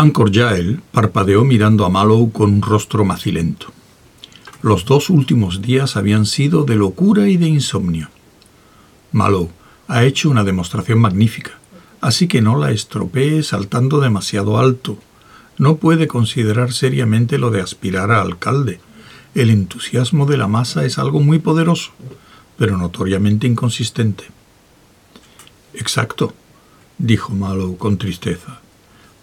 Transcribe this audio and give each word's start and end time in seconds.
Anchor 0.00 0.32
Jael 0.32 0.80
parpadeó 0.92 1.42
mirando 1.42 1.84
a 1.84 1.88
Mallow 1.88 2.30
con 2.30 2.52
un 2.52 2.62
rostro 2.62 3.04
macilento. 3.04 3.72
Los 4.62 4.84
dos 4.84 5.10
últimos 5.10 5.60
días 5.60 5.96
habían 5.96 6.24
sido 6.24 6.62
de 6.62 6.76
locura 6.76 7.26
y 7.26 7.36
de 7.36 7.48
insomnio. 7.48 8.08
Mallow 9.10 9.50
ha 9.88 10.04
hecho 10.04 10.30
una 10.30 10.44
demostración 10.44 11.00
magnífica, 11.00 11.58
así 12.00 12.28
que 12.28 12.40
no 12.40 12.56
la 12.56 12.70
estropee 12.70 13.42
saltando 13.42 13.98
demasiado 13.98 14.60
alto. 14.60 14.98
No 15.56 15.78
puede 15.78 16.06
considerar 16.06 16.72
seriamente 16.72 17.36
lo 17.36 17.50
de 17.50 17.60
aspirar 17.60 18.12
a 18.12 18.22
alcalde. 18.22 18.78
El 19.34 19.50
entusiasmo 19.50 20.26
de 20.26 20.36
la 20.36 20.46
masa 20.46 20.84
es 20.84 21.00
algo 21.00 21.18
muy 21.18 21.40
poderoso, 21.40 21.90
pero 22.56 22.76
notoriamente 22.76 23.48
inconsistente. 23.48 24.26
Exacto, 25.74 26.34
dijo 26.98 27.34
Mallow 27.34 27.76
con 27.76 27.98
tristeza. 27.98 28.60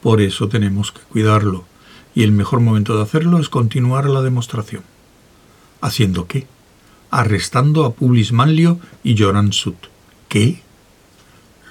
Por 0.05 0.22
eso 0.22 0.48
tenemos 0.50 0.91
que 0.91 1.02
cuidarlo, 1.02 1.66
y 2.14 2.22
el 2.22 2.32
mejor 2.32 2.59
momento 2.59 2.95
de 2.95 3.02
hacerlo 3.02 3.40
es 3.40 3.50
continuar 3.50 4.08
la 4.08 4.22
demostración. 4.22 4.84
¿Haciendo 5.81 6.28
qué? 6.28 6.45
Arrestando 7.09 7.86
a 7.86 7.94
Publis 7.95 8.31
Manlio 8.31 8.80
y 9.04 9.18
Joran 9.18 9.52
Sut. 9.52 9.88
¿Qué? 10.30 10.62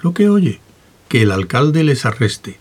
Lo 0.02 0.14
que 0.14 0.28
oye, 0.28 0.58
que 1.06 1.22
el 1.22 1.30
alcalde 1.30 1.84
les 1.84 2.06
arreste. 2.06 2.58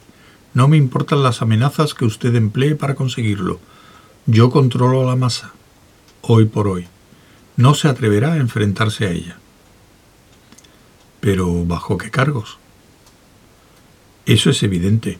No 0.54 0.68
me 0.68 0.78
importan 0.78 1.24
las 1.24 1.42
amenazas 1.42 1.96
que 1.96 2.06
usted 2.06 2.36
emplee 2.36 2.76
para 2.76 2.94
conseguirlo. 2.94 3.60
Yo 4.28 4.52
controlo 4.52 5.08
la 5.08 5.16
masa, 5.16 5.54
hoy 6.22 6.46
por 6.46 6.68
hoy. 6.68 6.86
No 7.58 7.74
se 7.74 7.88
atreverá 7.88 8.34
a 8.34 8.38
enfrentarse 8.38 9.08
a 9.08 9.10
ella. 9.10 9.40
Pero 11.20 11.66
¿bajo 11.66 11.98
qué 11.98 12.12
cargos? 12.12 12.60
Eso 14.28 14.52
es 14.52 14.62
evidente. 14.62 15.18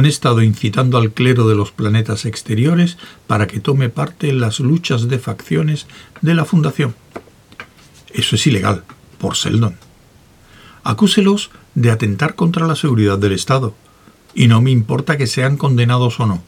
Han 0.00 0.06
estado 0.06 0.40
incitando 0.40 0.96
al 0.96 1.12
clero 1.12 1.46
de 1.46 1.54
los 1.54 1.72
planetas 1.72 2.24
exteriores 2.24 2.96
para 3.26 3.46
que 3.46 3.60
tome 3.60 3.90
parte 3.90 4.30
en 4.30 4.40
las 4.40 4.58
luchas 4.58 5.08
de 5.10 5.18
facciones 5.18 5.86
de 6.22 6.32
la 6.32 6.46
Fundación. 6.46 6.94
Eso 8.08 8.34
es 8.34 8.46
ilegal, 8.46 8.82
por 9.18 9.36
Seldon. 9.36 9.76
Acúselos 10.84 11.50
de 11.74 11.90
atentar 11.90 12.34
contra 12.34 12.66
la 12.66 12.76
seguridad 12.76 13.18
del 13.18 13.32
Estado, 13.32 13.74
y 14.34 14.48
no 14.48 14.62
me 14.62 14.70
importa 14.70 15.18
que 15.18 15.26
sean 15.26 15.58
condenados 15.58 16.18
o 16.18 16.24
no, 16.24 16.42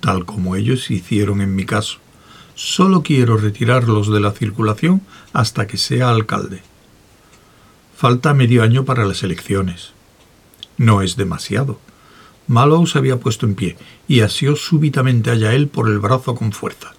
tal 0.00 0.24
como 0.24 0.56
ellos 0.56 0.90
hicieron 0.90 1.40
en 1.40 1.54
mi 1.54 1.64
caso. 1.64 1.98
Solo 2.56 3.04
quiero 3.04 3.36
retirarlos 3.36 4.10
de 4.10 4.18
la 4.18 4.32
circulación 4.32 5.02
hasta 5.32 5.68
que 5.68 5.78
sea 5.78 6.10
alcalde. 6.10 6.62
Falta 7.96 8.34
medio 8.34 8.64
año 8.64 8.84
para 8.84 9.04
las 9.04 9.22
elecciones. 9.22 9.92
No 10.78 11.00
es 11.00 11.14
demasiado. 11.14 11.78
Mallow 12.48 12.86
se 12.86 12.98
había 12.98 13.18
puesto 13.18 13.46
en 13.46 13.54
pie 13.54 13.76
y 14.08 14.20
asió 14.20 14.56
súbitamente 14.56 15.30
a 15.30 15.34
Yael 15.34 15.68
por 15.68 15.88
el 15.88 15.98
brazo 15.98 16.34
con 16.34 16.52
fuerza. 16.52 16.92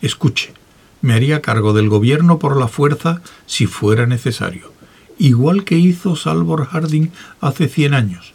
Escuche, 0.00 0.52
me 1.00 1.14
haría 1.14 1.42
cargo 1.42 1.72
del 1.72 1.88
gobierno 1.88 2.38
por 2.38 2.56
la 2.56 2.68
fuerza 2.68 3.22
si 3.46 3.66
fuera 3.66 4.06
necesario, 4.06 4.72
igual 5.18 5.64
que 5.64 5.76
hizo 5.76 6.16
Salvor 6.16 6.66
Harding 6.66 7.10
hace 7.40 7.68
cien 7.68 7.94
años. 7.94 8.34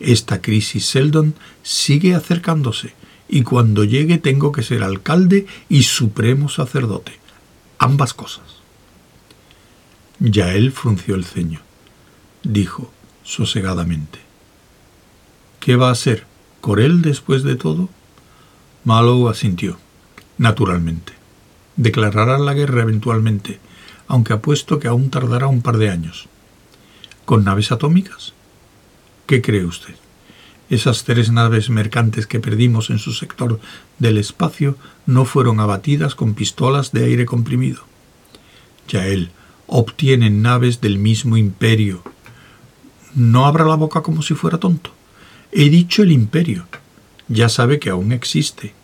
Esta 0.00 0.40
crisis 0.40 0.86
Seldon 0.86 1.34
sigue 1.62 2.14
acercándose 2.14 2.94
y 3.28 3.42
cuando 3.42 3.84
llegue 3.84 4.18
tengo 4.18 4.52
que 4.52 4.62
ser 4.62 4.82
alcalde 4.82 5.46
y 5.68 5.82
supremo 5.82 6.48
sacerdote. 6.48 7.12
Ambas 7.78 8.14
cosas. 8.14 8.44
Yael 10.20 10.72
frunció 10.72 11.14
el 11.14 11.24
ceño. 11.24 11.60
Dijo 12.42 12.90
sosegadamente. 13.22 14.27
¿Qué 15.60 15.76
va 15.76 15.90
a 15.90 15.94
ser? 15.94 16.26
¿Corel 16.60 17.02
después 17.02 17.42
de 17.42 17.56
todo? 17.56 17.88
Mallow 18.84 19.28
asintió. 19.28 19.78
Naturalmente. 20.38 21.12
Declarará 21.76 22.38
la 22.38 22.54
guerra 22.54 22.82
eventualmente, 22.82 23.60
aunque 24.06 24.32
apuesto 24.32 24.78
que 24.78 24.88
aún 24.88 25.10
tardará 25.10 25.48
un 25.48 25.62
par 25.62 25.76
de 25.78 25.90
años. 25.90 26.28
¿Con 27.24 27.44
naves 27.44 27.72
atómicas? 27.72 28.34
¿Qué 29.26 29.42
cree 29.42 29.64
usted? 29.64 29.94
Esas 30.70 31.04
tres 31.04 31.30
naves 31.30 31.70
mercantes 31.70 32.26
que 32.26 32.40
perdimos 32.40 32.90
en 32.90 32.98
su 32.98 33.12
sector 33.12 33.58
del 33.98 34.18
espacio 34.18 34.76
no 35.06 35.24
fueron 35.24 35.60
abatidas 35.60 36.14
con 36.14 36.34
pistolas 36.34 36.92
de 36.92 37.04
aire 37.04 37.26
comprimido. 37.26 37.82
Yael 38.88 39.30
obtienen 39.66 40.42
naves 40.42 40.80
del 40.80 40.98
mismo 40.98 41.36
imperio. 41.36 42.02
No 43.14 43.46
abra 43.46 43.64
la 43.64 43.74
boca 43.74 44.02
como 44.02 44.22
si 44.22 44.34
fuera 44.34 44.58
tonto. 44.58 44.97
He 45.52 45.70
dicho 45.70 46.02
el 46.02 46.12
imperio. 46.12 46.66
Ya 47.28 47.48
sabe 47.48 47.78
que 47.78 47.90
aún 47.90 48.12
existe. 48.12 48.74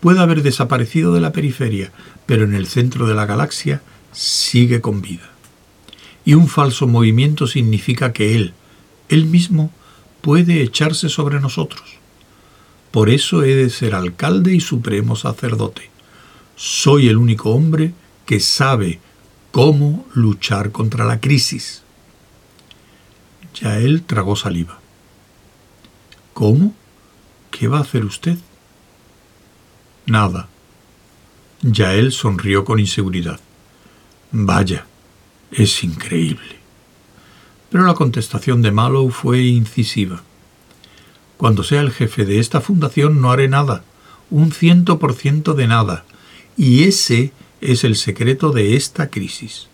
Puede 0.00 0.20
haber 0.20 0.42
desaparecido 0.42 1.14
de 1.14 1.20
la 1.20 1.32
periferia, 1.32 1.92
pero 2.26 2.44
en 2.44 2.54
el 2.54 2.66
centro 2.66 3.06
de 3.06 3.14
la 3.14 3.26
galaxia 3.26 3.82
sigue 4.12 4.80
con 4.80 5.02
vida. 5.02 5.30
Y 6.24 6.34
un 6.34 6.48
falso 6.48 6.86
movimiento 6.86 7.46
significa 7.46 8.12
que 8.12 8.34
él, 8.34 8.54
él 9.08 9.26
mismo, 9.26 9.72
puede 10.20 10.62
echarse 10.62 11.08
sobre 11.08 11.40
nosotros. 11.40 11.82
Por 12.90 13.08
eso 13.08 13.42
he 13.42 13.54
de 13.54 13.70
ser 13.70 13.94
alcalde 13.94 14.54
y 14.54 14.60
supremo 14.60 15.16
sacerdote. 15.16 15.90
Soy 16.56 17.08
el 17.08 17.16
único 17.16 17.50
hombre 17.50 17.92
que 18.26 18.40
sabe 18.40 19.00
cómo 19.50 20.06
luchar 20.14 20.72
contra 20.72 21.04
la 21.04 21.20
crisis. 21.20 21.82
Ya 23.60 23.78
él 23.78 24.02
tragó 24.02 24.36
saliva. 24.36 24.80
¿Cómo? 26.40 26.74
¿Qué 27.50 27.68
va 27.68 27.76
a 27.76 27.82
hacer 27.82 28.02
usted? 28.06 28.38
Nada. 30.06 30.48
Ya 31.60 31.92
él 31.92 32.12
sonrió 32.12 32.64
con 32.64 32.80
inseguridad. 32.80 33.38
Vaya, 34.32 34.86
es 35.52 35.84
increíble. 35.84 36.56
Pero 37.68 37.84
la 37.84 37.92
contestación 37.92 38.62
de 38.62 38.70
Mallow 38.70 39.10
fue 39.10 39.42
incisiva. 39.42 40.22
Cuando 41.36 41.62
sea 41.62 41.82
el 41.82 41.90
jefe 41.90 42.24
de 42.24 42.38
esta 42.38 42.62
fundación 42.62 43.20
no 43.20 43.30
haré 43.30 43.46
nada, 43.46 43.84
un 44.30 44.50
ciento 44.50 44.98
por 44.98 45.12
ciento 45.12 45.52
de 45.52 45.66
nada, 45.66 46.06
y 46.56 46.84
ese 46.84 47.34
es 47.60 47.84
el 47.84 47.96
secreto 47.96 48.50
de 48.50 48.76
esta 48.76 49.10
crisis. 49.10 49.68